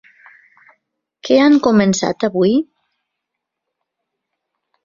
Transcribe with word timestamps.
Què 1.29 1.37
han 1.41 1.59
començat 1.69 2.25
avui? 2.31 2.57